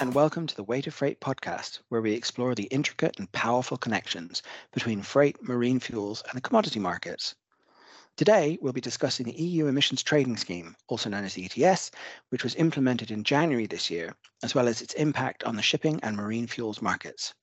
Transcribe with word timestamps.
and 0.00 0.14
welcome 0.14 0.46
to 0.46 0.56
the 0.56 0.64
Weight 0.64 0.86
of 0.86 0.94
Freight 0.94 1.20
podcast, 1.20 1.80
where 1.90 2.00
we 2.00 2.14
explore 2.14 2.54
the 2.54 2.68
intricate 2.68 3.18
and 3.18 3.30
powerful 3.32 3.76
connections 3.76 4.42
between 4.72 5.02
freight, 5.02 5.36
marine 5.42 5.78
fuels, 5.78 6.22
and 6.26 6.38
the 6.38 6.40
commodity 6.40 6.80
markets. 6.80 7.34
Today, 8.16 8.56
we'll 8.62 8.72
be 8.72 8.80
discussing 8.80 9.26
the 9.26 9.38
EU 9.38 9.66
Emissions 9.66 10.02
Trading 10.02 10.38
Scheme, 10.38 10.74
also 10.88 11.10
known 11.10 11.24
as 11.24 11.34
the 11.34 11.44
ETS, 11.44 11.90
which 12.30 12.42
was 12.42 12.54
implemented 12.54 13.10
in 13.10 13.24
January 13.24 13.66
this 13.66 13.90
year, 13.90 14.14
as 14.42 14.54
well 14.54 14.68
as 14.68 14.80
its 14.80 14.94
impact 14.94 15.44
on 15.44 15.54
the 15.54 15.62
shipping 15.62 16.00
and 16.02 16.16
marine 16.16 16.46
fuels 16.46 16.80
markets. 16.80 17.34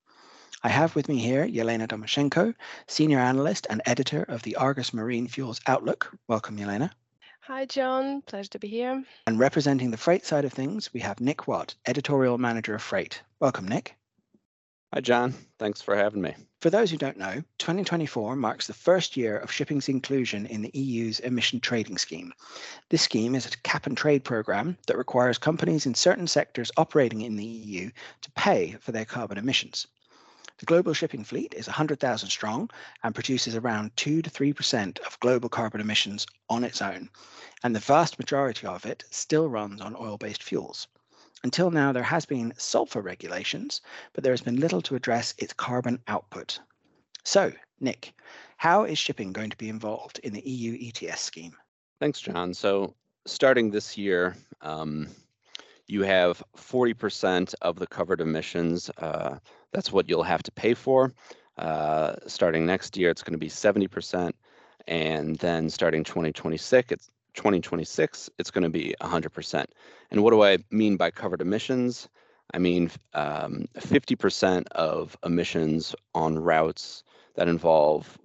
I 0.64 0.70
have 0.70 0.96
with 0.96 1.08
me 1.08 1.20
here 1.20 1.48
Yelena 1.48 1.88
Domashenko, 1.88 2.56
Senior 2.88 3.20
Analyst 3.20 3.68
and 3.70 3.84
Editor 3.86 4.24
of 4.24 4.42
the 4.42 4.56
Argus 4.56 4.96
Marine 4.96 5.28
Fuels 5.28 5.62
Outlook. 5.68 6.12
Welcome, 6.28 6.58
Yelena. 6.58 6.90
Hi, 7.48 7.64
John. 7.64 8.24
Pleasure 8.24 8.50
to 8.50 8.60
be 8.60 8.68
here. 8.68 9.06
And 9.26 9.40
representing 9.40 9.90
the 9.90 9.96
freight 9.96 10.26
side 10.26 10.44
of 10.44 10.52
things, 10.52 10.94
we 10.94 11.00
have 11.00 11.22
Nick 11.22 11.48
Watt, 11.48 11.76
Editorial 11.86 12.38
Manager 12.38 12.76
of 12.76 12.82
Freight. 12.82 13.22
Welcome, 13.40 13.70
Nick. 13.70 13.96
Hi, 14.94 15.00
John. 15.00 15.34
Thanks 15.58 15.82
for 15.82 15.96
having 15.96 16.22
me. 16.22 16.36
For 16.60 16.70
those 16.70 16.92
who 16.92 16.98
don't 16.98 17.16
know, 17.16 17.42
2024 17.60 18.36
marks 18.36 18.68
the 18.68 18.74
first 18.74 19.16
year 19.16 19.38
of 19.38 19.50
shipping's 19.50 19.88
inclusion 19.88 20.46
in 20.46 20.62
the 20.62 20.78
EU's 20.78 21.22
emission 21.22 21.62
trading 21.62 21.98
scheme. 21.98 22.34
This 22.90 23.04
scheme 23.04 23.34
is 23.34 23.46
a 23.46 23.58
cap 23.60 23.88
and 23.88 23.96
trade 23.96 24.26
program 24.26 24.78
that 24.88 24.98
requires 24.98 25.38
companies 25.38 25.86
in 25.86 25.96
certain 25.96 26.28
sectors 26.28 26.70
operating 26.76 27.22
in 27.22 27.38
the 27.38 27.46
EU 27.46 27.90
to 28.24 28.32
pay 28.32 28.76
for 28.82 28.92
their 28.92 29.06
carbon 29.06 29.38
emissions. 29.38 29.88
The 30.58 30.66
global 30.66 30.94
shipping 30.94 31.24
fleet 31.24 31.54
is 31.54 31.68
100,000 31.68 32.30
strong 32.30 32.70
and 33.04 33.14
produces 33.14 33.56
around 33.56 33.96
2 33.96 34.24
to 34.24 34.30
3% 34.30 35.00
of 35.00 35.20
global 35.20 35.50
carbon 35.50 35.82
emissions 35.82 36.26
on 36.50 36.64
its 36.64 36.82
own, 36.82 37.10
and 37.64 37.76
the 37.76 37.80
vast 37.80 38.18
majority 38.18 38.66
of 38.66 38.86
it 38.86 39.04
still 39.12 39.50
runs 39.50 39.82
on 39.82 39.96
oil 39.96 40.18
based 40.18 40.42
fuels. 40.42 40.88
Until 41.44 41.70
now, 41.70 41.92
there 41.92 42.02
has 42.02 42.26
been 42.26 42.54
sulfur 42.58 43.02
regulations, 43.02 43.82
but 44.14 44.24
there 44.24 44.34
has 44.34 44.42
been 44.42 44.60
little 44.60 44.82
to 44.82 44.96
address 44.96 45.36
its 45.38 45.54
carbon 45.54 46.02
output. 46.08 46.60
So, 47.24 47.54
Nick, 47.80 48.14
how 48.58 48.86
is 48.86 48.98
shipping 48.98 49.34
going 49.34 49.52
to 49.52 49.58
be 49.58 49.70
involved 49.70 50.20
in 50.20 50.34
the 50.34 50.42
EU 50.42 50.90
ETS 50.90 51.22
scheme? 51.22 51.56
Thanks, 52.00 52.20
John. 52.20 52.56
So, 52.56 52.96
starting 53.28 53.70
this 53.70 53.98
year, 53.98 54.36
um, 54.62 55.08
you 55.88 56.04
have 56.04 56.44
40% 56.58 57.56
of 57.62 57.80
the 57.80 57.88
covered 57.88 58.22
emissions 58.22 58.90
uh, 58.98 59.38
that's 59.72 59.92
what 59.92 60.10
you'll 60.10 60.24
have 60.24 60.44
to 60.44 60.52
pay 60.52 60.74
for. 60.74 61.14
Uh, 61.58 62.16
starting 62.28 62.66
next 62.66 62.98
year, 62.98 63.10
it's 63.10 63.24
going 63.24 63.34
to 63.34 63.38
be 63.38 63.50
70%. 63.50 64.32
And 64.88 65.36
then 65.38 65.70
starting 65.70 66.04
2026, 66.04 66.92
it's 66.92 67.10
2026, 67.34 68.30
it's 68.40 68.52
going 68.52 68.64
to 68.64 68.70
be 68.70 68.96
100%. 69.02 69.66
And 70.12 70.24
what 70.24 70.32
do 70.32 70.44
I 70.44 70.60
mean 70.72 70.98
by 70.98 71.12
covered 71.12 71.42
emissions? 71.42 72.08
I 72.54 72.60
mean 72.60 72.90
um, 73.14 73.66
50% 73.78 74.68
of 74.72 75.18
emissions 75.26 75.94
on 76.16 76.40
routes 76.40 77.04
that 77.36 77.50
involve 77.50 78.18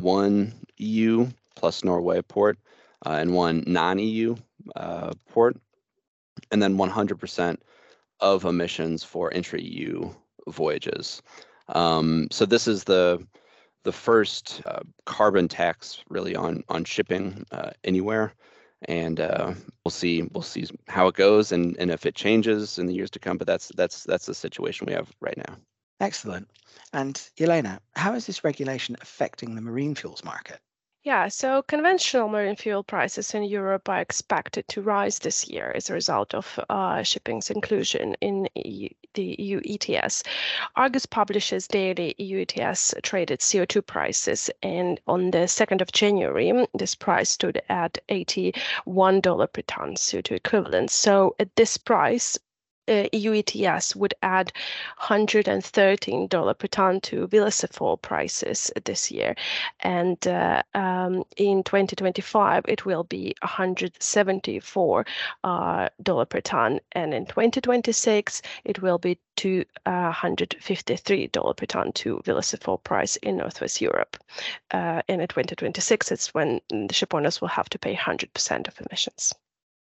one 0.00 0.54
EU 0.78 1.28
plus 1.54 1.84
Norway 1.84 2.22
port 2.22 2.58
uh, 3.04 3.10
and 3.10 3.34
one 3.34 3.62
non-EU 3.66 4.36
uh, 4.74 5.12
port, 5.28 5.56
and 6.50 6.62
then 6.62 6.76
100% 6.76 7.56
of 8.20 8.44
emissions 8.44 9.02
for 9.02 9.30
intra-EU 9.30 10.10
voyages. 10.48 11.22
Um, 11.68 12.28
so 12.30 12.46
this 12.46 12.66
is 12.66 12.84
the 12.84 13.24
the 13.84 13.92
first 13.92 14.62
uh, 14.64 14.80
carbon 15.06 15.48
tax 15.48 16.04
really 16.08 16.36
on 16.36 16.62
on 16.68 16.84
shipping 16.84 17.44
uh, 17.50 17.70
anywhere, 17.84 18.32
and 18.86 19.18
uh, 19.20 19.54
we'll 19.84 19.90
see 19.90 20.22
we'll 20.32 20.42
see 20.42 20.66
how 20.88 21.08
it 21.08 21.14
goes 21.14 21.52
and 21.52 21.76
and 21.78 21.90
if 21.90 22.06
it 22.06 22.14
changes 22.14 22.78
in 22.78 22.86
the 22.86 22.94
years 22.94 23.10
to 23.10 23.18
come. 23.18 23.38
But 23.38 23.46
that's 23.46 23.68
that's 23.76 24.04
that's 24.04 24.26
the 24.26 24.34
situation 24.34 24.86
we 24.86 24.92
have 24.92 25.10
right 25.20 25.36
now. 25.36 25.56
Excellent. 26.00 26.48
And 26.92 27.20
Elena, 27.38 27.80
how 27.94 28.14
is 28.14 28.26
this 28.26 28.44
regulation 28.44 28.96
affecting 29.00 29.54
the 29.54 29.60
marine 29.60 29.94
fuels 29.94 30.24
market? 30.24 30.60
Yeah, 31.04 31.26
so 31.26 31.62
conventional 31.62 32.28
marine 32.28 32.54
fuel 32.54 32.84
prices 32.84 33.34
in 33.34 33.42
Europe 33.42 33.88
are 33.88 34.00
expected 34.00 34.68
to 34.68 34.82
rise 34.82 35.18
this 35.18 35.48
year 35.48 35.72
as 35.74 35.90
a 35.90 35.94
result 35.94 36.32
of 36.32 36.60
uh, 36.70 37.02
shipping's 37.02 37.50
inclusion 37.50 38.14
in 38.20 38.48
EU, 38.54 38.88
the 39.14 39.34
EU 39.36 39.60
ETS. 39.64 40.22
Argus 40.76 41.06
publishes 41.06 41.66
daily 41.66 42.14
EU 42.18 42.44
ETS 42.48 42.94
traded 43.02 43.40
CO2 43.40 43.84
prices, 43.84 44.48
and 44.62 45.00
on 45.08 45.32
the 45.32 45.48
2nd 45.48 45.80
of 45.80 45.90
January, 45.90 46.68
this 46.72 46.94
price 46.94 47.30
stood 47.30 47.60
at 47.68 47.98
$81 48.08 49.52
per 49.52 49.62
ton 49.62 49.96
CO2 49.96 50.30
equivalent. 50.36 50.92
So 50.92 51.34
at 51.40 51.56
this 51.56 51.78
price, 51.78 52.38
uh, 52.88 53.04
EU 53.12 53.34
ETS 53.34 53.94
would 53.96 54.14
add 54.22 54.52
$113 55.00 56.58
per 56.58 56.66
ton 56.68 57.00
to 57.00 57.26
VLSFO 57.28 58.00
prices 58.00 58.70
this 58.84 59.10
year. 59.10 59.34
And 59.80 60.24
uh, 60.26 60.62
um, 60.74 61.24
in 61.36 61.62
2025, 61.62 62.64
it 62.68 62.84
will 62.84 63.04
be 63.04 63.34
$174 63.42 65.06
uh, 65.44 65.88
per 66.24 66.40
ton. 66.40 66.80
And 66.92 67.14
in 67.14 67.26
2026, 67.26 68.42
it 68.64 68.82
will 68.82 68.98
be 68.98 69.18
$253 69.36 71.56
per 71.56 71.66
ton 71.66 71.92
to 71.92 72.20
VLSFO 72.24 72.82
price 72.82 73.16
in 73.16 73.36
Northwest 73.38 73.80
Europe. 73.80 74.16
Uh, 74.70 75.02
and 75.08 75.20
in 75.20 75.28
2026, 75.28 76.12
it's 76.12 76.34
when 76.34 76.60
the 76.70 76.92
ship 76.92 77.14
owners 77.14 77.40
will 77.40 77.48
have 77.48 77.68
to 77.70 77.78
pay 77.78 77.94
100% 77.94 78.68
of 78.68 78.80
emissions. 78.86 79.34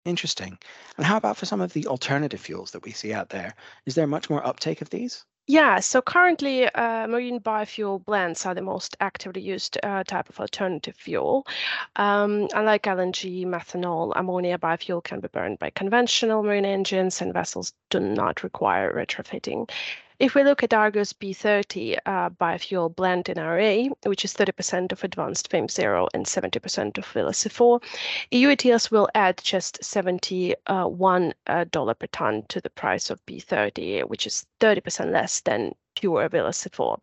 Interesting. 0.06 0.58
And 0.98 1.06
how 1.06 1.18
about 1.18 1.38
for 1.38 1.46
some 1.46 1.62
of 1.62 1.74
the 1.74 1.88
alternative 1.88 2.40
fuels 2.40 2.72
that 2.72 2.84
we 2.84 2.92
see 2.92 3.14
out 3.14 3.30
there? 3.30 3.54
Is 3.86 3.96
there 3.96 4.08
much 4.08 4.30
more 4.30 4.46
uptake 4.46 4.82
of 4.82 4.90
these? 4.90 5.26
Yeah, 5.50 5.80
so 5.80 6.00
currently 6.00 6.68
uh, 6.68 7.08
marine 7.08 7.40
biofuel 7.40 8.06
blends 8.06 8.46
are 8.46 8.54
the 8.54 8.62
most 8.62 8.96
actively 9.00 9.42
used 9.42 9.80
uh, 9.82 10.04
type 10.04 10.30
of 10.30 10.40
alternative 10.40 10.96
fuel. 10.96 11.48
Um, 11.96 12.48
unlike 12.54 12.84
LNG, 12.84 13.48
methanol, 13.48 14.14
ammonia 14.16 14.60
biofuel 14.60 15.04
can 15.04 15.22
be 15.22 15.28
burned 15.28 15.58
by 15.58 15.72
conventional 15.72 16.44
marine 16.44 16.66
engines 16.66 17.20
and 17.20 17.34
vessels 17.34 17.74
do 17.90 18.00
not 18.00 18.44
require 18.44 18.94
retrofitting. 18.94 19.72
If 20.20 20.36
we 20.36 20.44
look 20.44 20.64
at 20.64 20.74
Argus 20.74 21.14
B30 21.14 21.98
uh, 22.06 22.30
biofuel 22.32 22.94
blend 22.94 23.30
in 23.30 23.40
ARA, 23.40 23.86
which 24.04 24.26
is 24.26 24.34
30% 24.34 24.92
of 24.92 25.02
advanced 25.06 25.50
FAME 25.50 25.70
Zero 25.70 26.10
and 26.14 26.26
70% 26.26 26.98
of 26.98 27.06
VLSFO, 27.06 27.82
EU 28.32 28.50
ETS 28.50 28.92
will 28.92 29.08
add 29.16 29.40
just 29.42 29.80
$71 29.82 30.56
uh, 31.48 31.94
per 31.94 32.08
ton 32.08 32.44
to 32.50 32.60
the 32.60 32.70
price 32.70 33.10
of 33.10 33.26
B30, 33.26 34.10
which 34.10 34.28
is 34.28 34.46
30% 34.60 35.14
less 35.14 35.40
than 35.40 35.74
pure 35.96 36.28
VLSFO. 36.28 37.00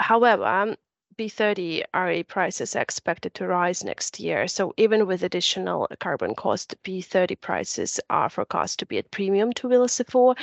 However, 0.00 0.76
B30 1.20 1.82
ARA 1.92 2.24
prices 2.24 2.74
are 2.74 2.80
expected 2.80 3.34
to 3.34 3.46
rise 3.46 3.84
next 3.84 4.18
year. 4.18 4.48
So 4.48 4.72
even 4.78 5.06
with 5.06 5.22
additional 5.22 5.86
carbon 5.98 6.34
cost, 6.34 6.74
B30 6.82 7.38
prices 7.38 8.00
are 8.08 8.30
forecast 8.30 8.78
to 8.78 8.86
be 8.86 8.96
at 8.96 9.10
premium 9.10 9.52
to 9.52 9.68
VLSFO, 9.68 10.34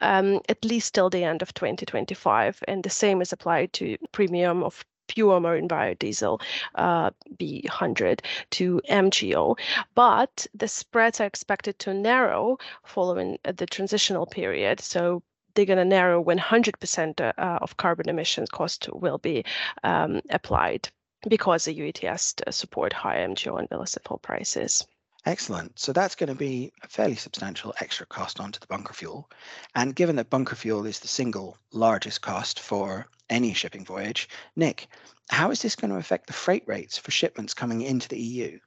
um, 0.00 0.40
at 0.48 0.64
least 0.64 0.94
till 0.94 1.10
the 1.10 1.24
end 1.24 1.42
of 1.42 1.52
2025. 1.54 2.62
And 2.68 2.84
the 2.84 2.90
same 2.90 3.20
is 3.20 3.32
applied 3.32 3.72
to 3.72 3.96
premium 4.12 4.62
of 4.62 4.84
pure 5.08 5.40
marine 5.40 5.66
biodiesel 5.66 6.40
uh, 6.76 7.10
B100 7.36 8.20
to 8.50 8.80
MGO. 8.88 9.58
But 9.96 10.46
the 10.54 10.68
spreads 10.68 11.20
are 11.20 11.26
expected 11.26 11.80
to 11.80 11.92
narrow 11.92 12.58
following 12.84 13.36
the 13.42 13.66
transitional 13.66 14.26
period. 14.26 14.78
So 14.78 15.24
they're 15.54 15.66
going 15.66 15.78
to 15.78 15.84
narrow 15.84 16.20
when 16.20 16.38
100% 16.38 17.20
uh, 17.20 17.32
of 17.38 17.76
carbon 17.76 18.08
emissions 18.08 18.48
cost 18.48 18.88
will 18.92 19.18
be 19.18 19.44
um, 19.84 20.20
applied 20.30 20.88
because 21.28 21.64
the 21.64 21.74
EU 21.74 21.92
ETS 21.94 22.34
support 22.50 22.92
higher 22.92 23.28
MGO 23.28 23.58
and 23.58 23.68
VLSFO 23.68 24.20
prices. 24.22 24.86
Excellent. 25.26 25.78
So 25.78 25.92
that's 25.92 26.14
going 26.14 26.28
to 26.28 26.34
be 26.34 26.72
a 26.82 26.88
fairly 26.88 27.14
substantial 27.14 27.74
extra 27.78 28.06
cost 28.06 28.40
onto 28.40 28.58
the 28.58 28.66
bunker 28.66 28.94
fuel. 28.94 29.28
And 29.74 29.94
given 29.94 30.16
that 30.16 30.30
bunker 30.30 30.56
fuel 30.56 30.86
is 30.86 31.00
the 31.00 31.08
single 31.08 31.58
largest 31.72 32.22
cost 32.22 32.58
for 32.60 33.06
any 33.28 33.52
shipping 33.52 33.84
voyage, 33.84 34.30
Nick, 34.56 34.88
how 35.28 35.50
is 35.50 35.60
this 35.60 35.76
going 35.76 35.90
to 35.90 35.98
affect 35.98 36.26
the 36.26 36.32
freight 36.32 36.64
rates 36.66 36.96
for 36.96 37.10
shipments 37.10 37.52
coming 37.52 37.82
into 37.82 38.08
the 38.08 38.18
EU? 38.18 38.58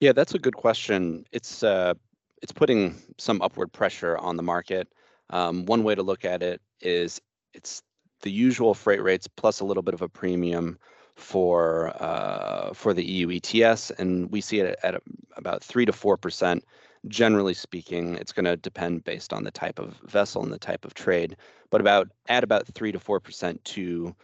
Yeah, 0.00 0.12
that's 0.12 0.34
a 0.34 0.38
good 0.38 0.56
question. 0.56 1.26
It's 1.30 1.62
uh, 1.62 1.94
it's 2.40 2.52
putting 2.52 3.02
some 3.18 3.42
upward 3.42 3.72
pressure 3.72 4.16
on 4.16 4.36
the 4.36 4.42
market. 4.42 4.88
Um, 5.30 5.66
one 5.66 5.84
way 5.84 5.94
to 5.94 6.02
look 6.02 6.24
at 6.24 6.42
it 6.42 6.60
is 6.80 7.20
it's 7.54 7.82
the 8.22 8.30
usual 8.30 8.74
freight 8.74 9.02
rates 9.02 9.26
plus 9.26 9.60
a 9.60 9.64
little 9.64 9.82
bit 9.82 9.94
of 9.94 10.02
a 10.02 10.08
premium 10.08 10.78
for 11.16 11.92
uh, 12.00 12.72
for 12.72 12.94
the 12.94 13.04
EU 13.04 13.38
ETS, 13.42 13.90
and 13.92 14.30
we 14.30 14.40
see 14.40 14.60
it 14.60 14.78
at 14.82 15.00
about 15.36 15.62
three 15.62 15.84
to 15.84 15.92
four 15.92 16.16
percent. 16.16 16.64
Generally 17.06 17.54
speaking, 17.54 18.16
it's 18.16 18.32
going 18.32 18.44
to 18.44 18.56
depend 18.56 19.04
based 19.04 19.32
on 19.32 19.44
the 19.44 19.50
type 19.50 19.78
of 19.78 19.96
vessel 20.04 20.42
and 20.42 20.52
the 20.52 20.58
type 20.58 20.84
of 20.84 20.94
trade, 20.94 21.36
but 21.70 21.80
about 21.80 22.08
add 22.28 22.44
about 22.44 22.66
three 22.66 22.92
to 22.92 23.00
four 23.00 23.20
percent 23.20 23.64
to 23.64 24.14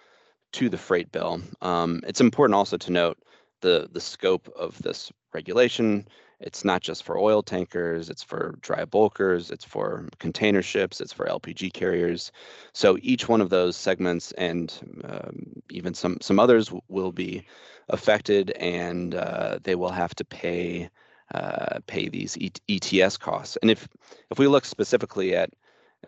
to 0.52 0.68
the 0.68 0.78
freight 0.78 1.10
bill. 1.10 1.40
Um, 1.62 2.00
it's 2.06 2.20
important 2.20 2.54
also 2.54 2.76
to 2.76 2.92
note 2.92 3.18
the 3.60 3.88
the 3.92 4.00
scope 4.00 4.48
of 4.56 4.80
this 4.82 5.12
regulation 5.32 6.06
it's 6.40 6.64
not 6.64 6.82
just 6.82 7.04
for 7.04 7.18
oil 7.18 7.42
tankers, 7.42 8.10
it's 8.10 8.22
for 8.22 8.58
dry 8.60 8.84
bulkers, 8.84 9.50
it's 9.50 9.64
for 9.64 10.08
container 10.18 10.62
ships, 10.62 11.00
it's 11.00 11.12
for 11.12 11.26
LPG 11.26 11.72
carriers. 11.72 12.32
So 12.72 12.98
each 13.00 13.28
one 13.28 13.40
of 13.40 13.50
those 13.50 13.76
segments 13.76 14.32
and 14.32 14.72
um, 15.04 15.62
even 15.70 15.94
some 15.94 16.18
some 16.20 16.38
others 16.38 16.72
will 16.88 17.12
be 17.12 17.44
affected, 17.88 18.50
and 18.52 19.14
uh, 19.14 19.58
they 19.62 19.74
will 19.74 19.90
have 19.92 20.14
to 20.16 20.24
pay 20.24 20.90
uh, 21.34 21.80
pay 21.86 22.08
these 22.08 22.36
ETS 22.68 23.16
costs. 23.16 23.56
And 23.62 23.70
if 23.70 23.88
if 24.30 24.38
we 24.38 24.46
look 24.46 24.64
specifically 24.64 25.36
at 25.36 25.50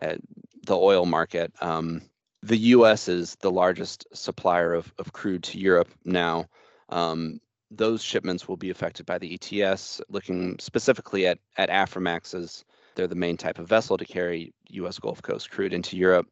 at 0.00 0.20
the 0.66 0.76
oil 0.76 1.06
market, 1.06 1.52
um, 1.60 2.02
the 2.42 2.56
U.S. 2.56 3.08
is 3.08 3.36
the 3.36 3.50
largest 3.50 4.06
supplier 4.12 4.74
of, 4.74 4.92
of 4.98 5.12
crude 5.12 5.42
to 5.44 5.58
Europe 5.58 5.88
now. 6.04 6.46
Um, 6.88 7.40
those 7.70 8.02
shipments 8.02 8.48
will 8.48 8.56
be 8.56 8.70
affected 8.70 9.06
by 9.06 9.18
the 9.18 9.34
ETS. 9.34 10.00
Looking 10.08 10.58
specifically 10.58 11.26
at 11.26 11.38
at 11.56 11.70
Aframaxes, 11.70 12.64
they're 12.94 13.06
the 13.06 13.14
main 13.14 13.36
type 13.36 13.58
of 13.58 13.68
vessel 13.68 13.96
to 13.96 14.04
carry 14.04 14.52
U.S. 14.70 14.98
Gulf 14.98 15.22
Coast 15.22 15.50
crude 15.50 15.74
into 15.74 15.96
Europe. 15.96 16.28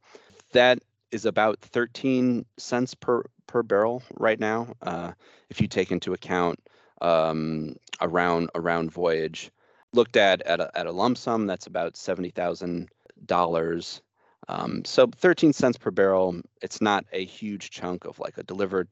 That 0.53 0.81
is 1.11 1.25
about 1.25 1.61
13 1.61 2.45
cents 2.57 2.95
per 2.95 3.25
per 3.47 3.63
barrel 3.63 4.03
right 4.15 4.39
now. 4.39 4.75
Uh, 4.83 5.13
if 5.51 5.61
you 5.61 5.69
take 5.69 5.93
into 5.93 6.13
account 6.13 6.59
um, 7.01 7.77
around 8.01 8.51
around 8.55 8.91
voyage, 8.91 9.51
looked 9.93 10.17
at 10.17 10.43
at 10.43 10.61
a, 10.61 10.71
at 10.77 10.87
a 10.87 10.93
lump 10.93 11.19
sum, 11.19 11.47
that's 11.47 11.67
about 11.67 11.97
seventy 11.97 12.31
thousand 12.31 12.89
dollars. 13.27 14.03
Um, 14.47 14.85
so 14.85 15.07
13 15.07 15.55
cents 15.55 15.79
per 15.79 15.91
barrel. 15.91 16.41
It's 16.61 16.83
not 16.83 17.07
a 17.13 17.25
huge 17.25 17.71
chunk 17.71 18.05
of 18.05 18.19
like 18.19 18.37
a 18.37 18.43
delivered 18.43 18.89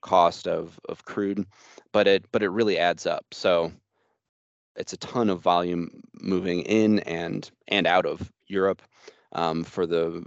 cost 0.00 0.46
of 0.46 0.78
of 0.88 1.04
crude, 1.04 1.46
but 1.92 2.06
it 2.06 2.24
but 2.32 2.42
it 2.42 2.50
really 2.50 2.78
adds 2.78 3.06
up. 3.06 3.24
So 3.32 3.72
it's 4.76 4.92
a 4.92 4.98
ton 4.98 5.30
of 5.30 5.40
volume 5.40 6.02
moving 6.20 6.60
in 6.62 7.00
and 7.00 7.50
and 7.68 7.86
out 7.86 8.06
of 8.06 8.32
Europe. 8.46 8.82
Um, 9.32 9.62
for 9.62 9.86
the 9.86 10.24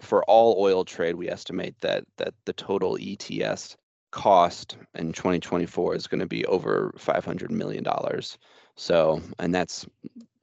for 0.00 0.22
all 0.24 0.56
oil 0.60 0.84
trade, 0.84 1.16
we 1.16 1.28
estimate 1.28 1.74
that 1.80 2.04
that 2.18 2.34
the 2.44 2.52
total 2.52 2.98
ETS 3.00 3.76
cost 4.10 4.76
in 4.94 5.12
2024 5.12 5.96
is 5.96 6.06
going 6.06 6.20
to 6.20 6.26
be 6.26 6.44
over 6.46 6.94
500 6.96 7.50
million 7.50 7.82
dollars. 7.82 8.38
So, 8.76 9.20
and 9.40 9.52
that's 9.52 9.86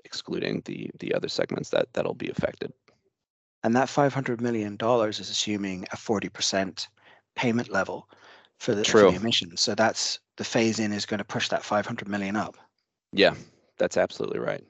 excluding 0.03 0.61
the 0.65 0.91
the 0.99 1.13
other 1.13 1.29
segments 1.29 1.69
that 1.69 1.87
that'll 1.93 2.13
be 2.13 2.29
affected. 2.29 2.73
And 3.63 3.75
that 3.75 3.89
500 3.89 4.41
million 4.41 4.75
dollars 4.75 5.19
is 5.19 5.29
assuming 5.29 5.85
a 5.91 5.95
40% 5.95 6.87
payment 7.35 7.69
level 7.69 8.09
for 8.61 8.75
the, 8.75 8.85
for 8.85 9.01
the 9.01 9.15
emissions. 9.15 9.59
So 9.59 9.73
that's 9.73 10.19
the 10.37 10.43
phase 10.43 10.77
in 10.77 10.93
is 10.93 11.07
going 11.07 11.17
to 11.17 11.23
push 11.23 11.49
that 11.49 11.63
500 11.63 12.07
million 12.07 12.35
up. 12.35 12.55
Yeah, 13.11 13.33
that's 13.79 13.97
absolutely 13.97 14.37
right. 14.37 14.63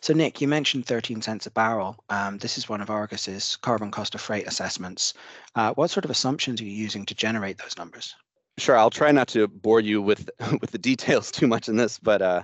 So 0.00 0.14
Nick, 0.14 0.40
you 0.40 0.46
mentioned 0.46 0.86
13 0.86 1.22
cents 1.22 1.46
a 1.46 1.50
barrel. 1.50 1.96
Um, 2.08 2.38
this 2.38 2.56
is 2.56 2.68
one 2.68 2.80
of 2.80 2.88
Argus's 2.88 3.56
carbon 3.56 3.90
cost 3.90 4.14
of 4.14 4.20
freight 4.20 4.46
assessments. 4.46 5.12
Uh, 5.56 5.72
what 5.74 5.90
sort 5.90 6.04
of 6.04 6.12
assumptions 6.12 6.60
are 6.60 6.64
you 6.64 6.70
using 6.70 7.04
to 7.06 7.16
generate 7.16 7.58
those 7.58 7.76
numbers? 7.76 8.14
Sure, 8.58 8.78
I'll 8.78 8.90
try 8.90 9.10
not 9.10 9.26
to 9.28 9.48
bore 9.48 9.80
you 9.80 10.00
with 10.00 10.30
with 10.60 10.70
the 10.70 10.78
details 10.78 11.32
too 11.32 11.48
much 11.48 11.68
in 11.68 11.76
this, 11.76 11.98
but 11.98 12.22
uh, 12.22 12.42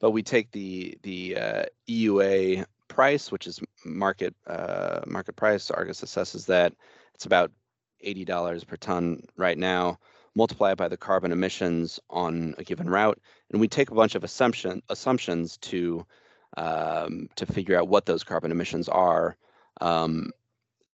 but 0.00 0.12
we 0.12 0.22
take 0.22 0.50
the 0.52 0.96
the 1.02 1.36
uh, 1.36 1.64
EUA 1.90 2.64
price, 2.88 3.30
which 3.30 3.46
is 3.46 3.60
market 3.84 4.34
uh, 4.46 5.00
market 5.06 5.36
price. 5.36 5.70
Argus 5.70 6.00
assesses 6.00 6.46
that 6.46 6.72
it's 7.14 7.26
about 7.26 7.50
$80 8.04 8.66
per 8.66 8.76
ton 8.76 9.22
right 9.36 9.58
now, 9.58 9.98
multiply 10.34 10.72
it 10.72 10.78
by 10.78 10.88
the 10.88 10.96
carbon 10.96 11.32
emissions 11.32 11.98
on 12.10 12.54
a 12.58 12.64
given 12.64 12.88
route, 12.88 13.18
and 13.50 13.60
we 13.60 13.68
take 13.68 13.90
a 13.90 13.94
bunch 13.94 14.14
of 14.14 14.24
assumption 14.24 14.82
assumptions 14.88 15.56
to 15.58 16.06
um, 16.56 17.28
to 17.36 17.44
figure 17.44 17.78
out 17.78 17.88
what 17.88 18.06
those 18.06 18.24
carbon 18.24 18.50
emissions 18.50 18.88
are. 18.88 19.36
Um, 19.80 20.30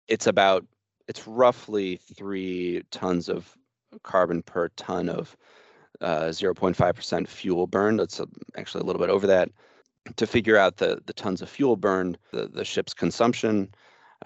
it's 0.08 0.28
about 0.28 0.66
it's 1.08 1.28
roughly 1.28 1.98
three 2.16 2.84
tons 2.92 3.30
of 3.30 3.58
carbon 4.04 4.42
per 4.44 4.70
ton 4.70 5.10
of 5.10 5.36
0.5% 6.02 7.24
uh, 7.24 7.26
fuel 7.28 7.68
burned. 7.68 8.00
It's 8.00 8.20
a, 8.20 8.28
actually 8.56 8.82
a 8.82 8.86
little 8.86 9.02
bit 9.02 9.10
over 9.10 9.28
that. 9.28 9.50
To 10.16 10.26
figure 10.26 10.58
out 10.58 10.78
the 10.78 11.00
the 11.06 11.14
tons 11.14 11.42
of 11.42 11.50
fuel 11.50 11.76
burned, 11.76 12.18
the 12.32 12.48
the 12.48 12.66
ship's 12.66 12.94
consumption, 12.94 13.70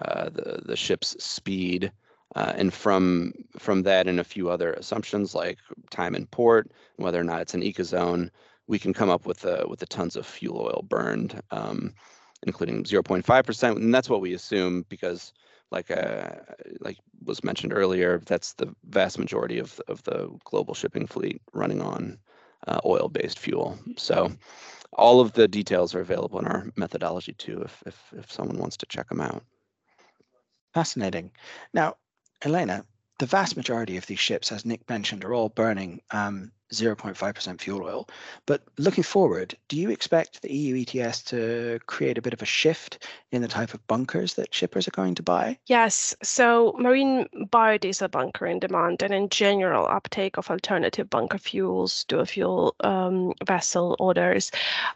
uh, 0.00 0.30
the 0.30 0.62
the 0.64 0.76
ship's 0.76 1.22
speed, 1.22 1.92
uh, 2.36 2.52
and 2.56 2.72
from 2.72 3.32
from 3.58 3.82
that 3.82 4.06
and 4.06 4.20
a 4.20 4.24
few 4.24 4.50
other 4.50 4.74
assumptions 4.74 5.34
like 5.34 5.58
time 5.90 6.14
in 6.14 6.26
port, 6.26 6.70
whether 6.96 7.18
or 7.18 7.24
not 7.24 7.40
it's 7.40 7.54
an 7.54 7.62
ecozone, 7.62 8.30
we 8.66 8.78
can 8.78 8.92
come 8.92 9.08
up 9.08 9.26
with 9.26 9.40
the 9.40 9.64
with 9.66 9.80
the 9.80 9.86
tons 9.86 10.16
of 10.16 10.26
fuel 10.26 10.60
oil 10.60 10.84
burned, 10.86 11.40
um, 11.50 11.94
including 12.46 12.84
0.5%, 12.84 13.76
and 13.76 13.94
that's 13.94 14.10
what 14.10 14.20
we 14.20 14.34
assume 14.34 14.84
because, 14.90 15.32
like 15.70 15.90
uh, 15.90 16.28
like 16.80 16.98
was 17.24 17.42
mentioned 17.42 17.72
earlier, 17.72 18.20
that's 18.26 18.52
the 18.52 18.72
vast 18.84 19.18
majority 19.18 19.58
of 19.58 19.80
of 19.88 20.02
the 20.02 20.28
global 20.44 20.74
shipping 20.74 21.06
fleet 21.06 21.40
running 21.54 21.80
on 21.80 22.18
uh, 22.66 22.80
oil-based 22.84 23.38
fuel. 23.38 23.78
So, 23.96 24.30
all 24.92 25.20
of 25.20 25.32
the 25.32 25.48
details 25.48 25.94
are 25.94 26.00
available 26.00 26.38
in 26.38 26.46
our 26.46 26.66
methodology 26.76 27.32
too, 27.32 27.62
if 27.62 27.82
if 27.86 28.12
if 28.14 28.30
someone 28.30 28.58
wants 28.58 28.76
to 28.76 28.86
check 28.86 29.08
them 29.08 29.22
out. 29.22 29.42
Fascinating. 30.74 31.30
Now, 31.72 31.96
Elena, 32.42 32.84
the 33.18 33.26
vast 33.26 33.56
majority 33.56 33.96
of 33.96 34.06
these 34.06 34.18
ships, 34.18 34.52
as 34.52 34.64
Nick 34.64 34.88
mentioned, 34.88 35.24
are 35.24 35.34
all 35.34 35.48
burning 35.48 36.00
um, 36.10 36.52
0.5% 36.72 37.60
fuel 37.60 37.82
oil. 37.84 38.08
But 38.46 38.62
looking 38.78 39.04
forward, 39.04 39.56
do 39.68 39.76
you 39.76 39.90
expect 39.90 40.42
the 40.42 40.52
EU 40.52 40.84
ETS 40.84 41.22
to 41.24 41.78
create 41.86 42.18
a 42.18 42.22
bit 42.22 42.32
of 42.32 42.42
a 42.42 42.46
shift 42.46 43.06
in 43.32 43.42
the 43.42 43.48
type 43.48 43.74
of 43.74 43.86
bunkers 43.86 44.34
that 44.34 44.54
shippers 44.54 44.88
are 44.88 44.92
going 44.92 45.14
to 45.14 45.22
buy? 45.22 45.58
Yes. 45.66 46.14
So 46.22 46.74
marine 46.78 47.28
biodiesel 47.34 48.10
bunker 48.10 48.46
in 48.46 48.58
demand 48.58 49.02
and 49.02 49.14
in 49.14 49.28
general 49.28 49.86
uptake 49.86 50.36
of 50.38 50.50
alternative 50.50 51.08
bunker 51.08 51.38
fuels, 51.38 52.04
dual 52.04 52.24
fuel 52.24 52.74
um, 52.80 53.32
vessel 53.46 53.96
orders 53.98 54.50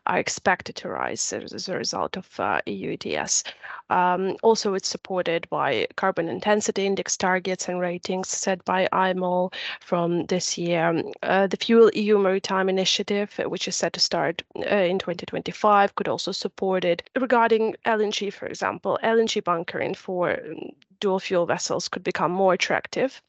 are 0.07 0.19
expected 0.19 0.77
to 0.77 0.89
rise 0.89 1.33
as 1.33 1.69
a 1.69 1.77
result 1.77 2.17
of 2.17 2.41
uh, 2.41 2.61
EU 2.67 2.97
ETS. 3.01 3.45
Um, 3.91 4.37
also, 4.43 4.75
it's 4.75 4.89
supported 4.89 5.49
by 5.51 5.87
carbon 5.97 6.29
intensity 6.29 6.87
index 6.87 7.17
targets 7.17 7.69
and 7.69 7.81
ratings 7.81 8.29
set 8.29 8.65
by 8.65 8.89
IMO 8.93 9.51
from 9.81 10.27
this 10.27 10.57
year. 10.57 11.03
Uh, 11.23 11.49
the 11.49 11.57
Fuel 11.61 11.91
EU 11.95 12.19
Maritime 12.19 12.69
Initiative, 12.69 13.39
which 13.47 13.69
is 13.69 13.77
set 13.77 13.93
to 13.93 14.01
start 14.01 14.43
uh, 14.57 14.75
in 14.75 14.99
2025, 14.99 15.95
could 15.95 16.09
also 16.09 16.33
support 16.33 16.85
it. 16.85 17.09
Regarding 17.19 17.77
LNG, 17.85 18.33
for 18.33 18.47
example, 18.47 18.99
LNG 19.03 19.45
bunkering 19.45 19.95
for 19.95 20.33
um, 20.33 20.71
dual 21.01 21.21
fuel 21.21 21.47
vessels 21.47 21.89
could 21.89 22.05
become 22.05 22.31
more 22.31 22.53
attractive 22.55 23.23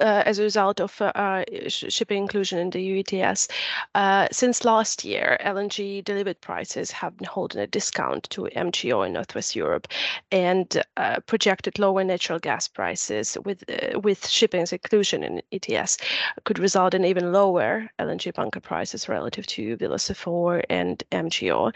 uh, 0.00 0.22
as 0.26 0.38
a 0.38 0.42
result 0.42 0.80
of 0.80 1.00
uh, 1.00 1.06
uh 1.14 1.44
shipping 1.68 2.22
inclusion 2.22 2.58
in 2.58 2.70
the 2.70 3.00
ETS. 3.00 3.48
Uh, 3.94 4.28
since 4.32 4.64
last 4.64 5.04
year, 5.04 5.38
LNG 5.44 6.04
delivered 6.04 6.40
prices 6.40 6.90
have 6.90 7.16
been 7.16 7.26
holding 7.26 7.60
a 7.60 7.66
discount 7.66 8.28
to 8.30 8.48
MGO 8.56 9.06
in 9.06 9.12
Northwest 9.12 9.56
Europe, 9.56 9.88
and 10.30 10.82
uh, 10.96 11.20
projected 11.26 11.78
lower 11.78 12.04
natural 12.04 12.38
gas 12.38 12.68
prices 12.68 13.36
with 13.44 13.64
uh, 13.68 13.98
with 14.00 14.26
shipping's 14.28 14.72
inclusion 14.72 15.22
in 15.22 15.42
ETS 15.52 15.98
could 16.44 16.58
result 16.58 16.94
in 16.94 17.04
even 17.04 17.32
lower 17.32 17.88
LNG 17.98 18.32
bunker 18.34 18.60
prices 18.60 19.08
relative 19.08 19.46
to 19.46 19.76
VLSFO 19.76 20.62
and 20.70 21.02
MGO. 21.12 21.72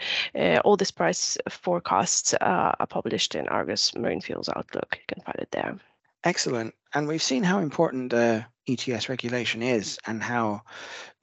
all 0.63 0.77
these 0.77 0.91
price 0.91 1.37
forecasts 1.49 2.33
are 2.41 2.87
published 2.87 3.35
in 3.35 3.47
Argus 3.47 3.95
Marine 3.95 4.21
Fuels 4.21 4.49
Outlook. 4.49 4.97
You 4.99 5.15
can 5.15 5.23
find 5.23 5.39
it 5.39 5.51
there. 5.51 5.79
Excellent. 6.23 6.73
And 6.93 7.07
we've 7.07 7.21
seen 7.21 7.43
how 7.43 7.59
important 7.59 8.13
uh, 8.13 8.43
ETS 8.67 9.09
regulation 9.09 9.61
is 9.61 9.99
and 10.05 10.23
how 10.23 10.61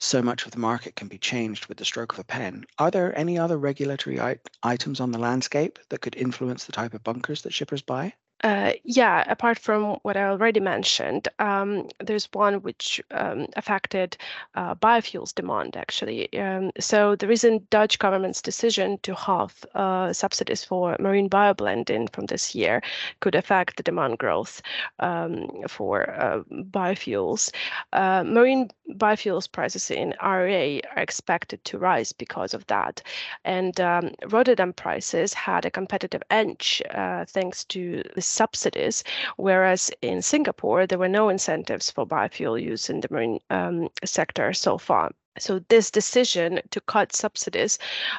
so 0.00 0.22
much 0.22 0.44
of 0.44 0.52
the 0.52 0.58
market 0.58 0.96
can 0.96 1.08
be 1.08 1.18
changed 1.18 1.66
with 1.66 1.78
the 1.78 1.84
stroke 1.84 2.12
of 2.12 2.18
a 2.18 2.24
pen. 2.24 2.64
Are 2.78 2.90
there 2.90 3.16
any 3.18 3.38
other 3.38 3.58
regulatory 3.58 4.18
items 4.62 5.00
on 5.00 5.12
the 5.12 5.18
landscape 5.18 5.78
that 5.88 6.00
could 6.00 6.16
influence 6.16 6.64
the 6.64 6.72
type 6.72 6.94
of 6.94 7.02
bunkers 7.04 7.42
that 7.42 7.54
shippers 7.54 7.82
buy? 7.82 8.14
Uh, 8.46 8.74
yeah, 8.84 9.24
apart 9.26 9.58
from 9.58 9.98
what 10.02 10.16
I 10.16 10.22
already 10.22 10.60
mentioned, 10.60 11.26
um, 11.40 11.88
there's 11.98 12.28
one 12.32 12.62
which 12.62 13.02
um, 13.10 13.48
affected 13.56 14.16
uh, 14.54 14.76
biofuels 14.76 15.34
demand 15.34 15.76
actually. 15.76 16.32
Um, 16.38 16.70
so 16.78 17.16
the 17.16 17.26
recent 17.26 17.68
Dutch 17.70 17.98
government's 17.98 18.40
decision 18.40 18.98
to 19.02 19.16
halve 19.16 19.66
uh, 19.74 20.12
subsidies 20.12 20.62
for 20.62 20.96
marine 21.00 21.28
bioblending 21.28 22.08
from 22.12 22.26
this 22.26 22.54
year 22.54 22.84
could 23.18 23.34
affect 23.34 23.78
the 23.78 23.82
demand 23.82 24.18
growth 24.18 24.62
um, 25.00 25.48
for 25.66 26.08
uh, 26.10 26.42
biofuels. 26.70 27.50
Uh, 27.94 28.22
marine 28.22 28.70
biofuels 28.92 29.50
prices 29.50 29.90
in 29.90 30.14
ARA 30.20 30.78
are 30.94 31.02
expected 31.02 31.64
to 31.64 31.78
rise 31.78 32.12
because 32.12 32.54
of 32.54 32.64
that. 32.68 33.02
And 33.44 33.80
um, 33.80 34.12
Rotterdam 34.28 34.72
prices 34.72 35.34
had 35.34 35.64
a 35.64 35.70
competitive 35.72 36.22
edge 36.30 36.80
uh, 36.94 37.24
thanks 37.24 37.64
to 37.64 38.04
the 38.14 38.22
subsidies, 38.36 39.04
whereas 39.36 39.90
in 40.02 40.22
Singapore, 40.22 40.86
there 40.86 40.98
were 40.98 41.16
no 41.20 41.28
incentives 41.28 41.90
for 41.90 42.06
biofuel 42.06 42.60
use 42.62 42.90
in 42.90 43.00
the 43.00 43.08
marine 43.10 43.40
um, 43.50 43.88
sector 44.04 44.52
so 44.52 44.78
far. 44.78 45.10
So 45.38 45.58
this 45.68 45.90
decision 45.90 46.60
to 46.70 46.80
cut 46.80 47.14
subsidies, 47.14 47.78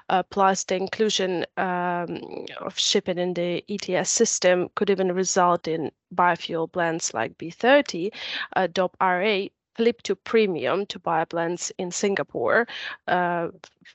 uh, 0.09 0.23
plus 0.23 0.63
the 0.63 0.75
inclusion 0.75 1.45
um, 1.57 2.45
of 2.59 2.77
shipping 2.77 3.17
in 3.17 3.33
the 3.33 3.63
ETS 3.67 4.11
system, 4.11 4.69
could 4.75 4.89
even 4.89 5.11
result 5.11 5.67
in 5.67 5.91
biofuel 6.13 6.71
blends 6.71 7.13
like 7.13 7.37
B30, 7.37 8.11
uh, 8.55 8.67
DOP 8.67 8.95
ARA 9.01 9.49
flip 9.77 10.01
to 10.01 10.15
premium 10.15 10.85
to 10.87 10.99
bioblends 10.99 11.71
in 11.77 11.91
Singapore. 11.91 12.67
Uh, 13.07 13.49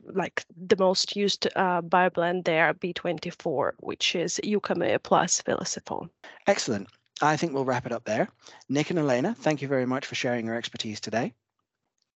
like 0.04 0.44
the 0.66 0.76
most 0.76 1.16
used 1.16 1.48
uh, 1.56 1.82
bioblend 1.82 2.44
there, 2.44 2.72
B24, 2.74 3.72
which 3.80 4.14
is 4.14 4.40
UCOME 4.42 5.02
plus 5.02 5.42
VLSFO. 5.42 6.08
Excellent. 6.46 6.88
I 7.20 7.36
think 7.36 7.52
we'll 7.52 7.64
wrap 7.64 7.86
it 7.86 7.92
up 7.92 8.04
there. 8.04 8.28
Nick 8.68 8.90
and 8.90 8.98
Elena, 8.98 9.34
thank 9.38 9.60
you 9.60 9.68
very 9.68 9.86
much 9.86 10.06
for 10.06 10.14
sharing 10.14 10.46
your 10.46 10.56
expertise 10.56 11.00
today. 11.00 11.34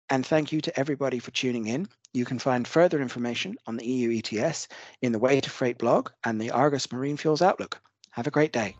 And 0.09 0.25
thank 0.25 0.53
you 0.53 0.61
to 0.61 0.79
everybody 0.79 1.19
for 1.19 1.33
tuning 1.33 1.67
in. 1.67 1.89
You 2.15 2.25
can 2.25 2.39
find 2.39 2.67
further 2.67 3.03
information 3.03 3.57
on 3.67 3.77
the 3.77 3.87
EU 3.87 4.19
ETS 4.19 4.69
in 5.03 5.13
the 5.13 5.19
Weight 5.19 5.47
of 5.47 5.53
Freight 5.53 5.79
blog 5.79 6.11
and 6.25 6.41
the 6.41 6.51
Argus 6.51 6.91
Marine 6.93 7.17
Fuels 7.17 7.43
Outlook. 7.43 7.81
Have 8.13 8.27
a 8.27 8.31
great 8.31 8.53
day. 8.53 8.77